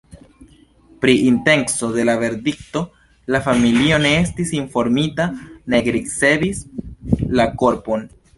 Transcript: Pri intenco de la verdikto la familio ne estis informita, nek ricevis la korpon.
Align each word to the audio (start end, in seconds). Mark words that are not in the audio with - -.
Pri 1.01 1.11
intenco 1.25 1.89
de 1.97 2.05
la 2.09 2.15
verdikto 2.23 2.81
la 3.35 3.41
familio 3.49 4.01
ne 4.07 4.15
estis 4.23 4.55
informita, 4.61 5.29
nek 5.75 5.93
ricevis 5.99 6.65
la 7.39 7.47
korpon. 7.65 8.09